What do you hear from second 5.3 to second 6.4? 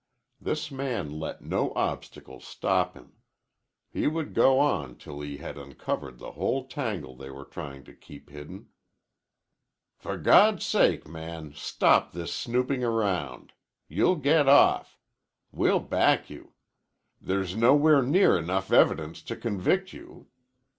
had uncovered the